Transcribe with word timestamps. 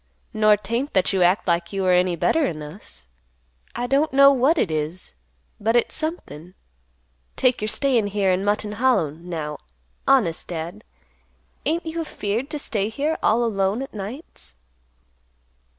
Nor, 0.33 0.57
'taint 0.57 0.93
that 0.93 1.13
you 1.13 1.21
act 1.21 1.47
like 1.47 1.71
you 1.71 1.83
were 1.83 1.91
any 1.93 2.15
better'n 2.15 2.63
us. 2.63 3.05
I 3.75 3.85
don't 3.85 4.11
know 4.11 4.31
what 4.33 4.57
it 4.57 4.71
is, 4.71 5.13
but 5.59 5.75
it's 5.75 5.93
somethin'. 5.93 6.55
Take 7.35 7.61
your 7.61 7.67
stayin' 7.67 8.07
here 8.07 8.31
in 8.31 8.43
Mutton 8.43 8.71
Hollow, 8.71 9.11
now; 9.11 9.59
honest, 10.07 10.47
Dad, 10.47 10.83
ain't 11.67 11.85
you 11.85 12.01
afear'd 12.01 12.49
to 12.49 12.57
stay 12.57 12.89
here 12.89 13.19
all 13.21 13.43
alone 13.45 13.83
at 13.83 13.93
nights?" 13.93 14.55